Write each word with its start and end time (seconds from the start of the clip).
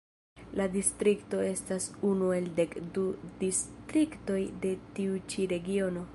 La 0.59 0.63
distrikto 0.75 1.41
estas 1.49 1.85
unu 2.13 2.31
el 2.39 2.49
dek 2.61 2.75
du 2.97 3.05
distriktoj 3.45 4.43
de 4.67 4.75
tiu 4.99 5.25
ĉi 5.35 5.49
Regiono. 5.55 6.07